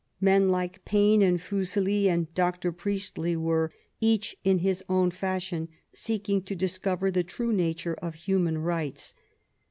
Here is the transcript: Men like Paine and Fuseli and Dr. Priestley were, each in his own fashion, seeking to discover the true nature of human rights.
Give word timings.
Men 0.19 0.49
like 0.49 0.83
Paine 0.83 1.21
and 1.21 1.39
Fuseli 1.39 2.09
and 2.09 2.33
Dr. 2.33 2.71
Priestley 2.71 3.35
were, 3.35 3.71
each 3.99 4.35
in 4.43 4.57
his 4.57 4.83
own 4.89 5.11
fashion, 5.11 5.69
seeking 5.93 6.41
to 6.41 6.55
discover 6.55 7.11
the 7.11 7.23
true 7.23 7.53
nature 7.53 7.93
of 8.01 8.15
human 8.15 8.57
rights. 8.57 9.13